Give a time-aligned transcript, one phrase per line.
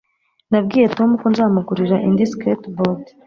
[0.51, 3.03] Nabwiye Tom ko nzamugurira indi skateboard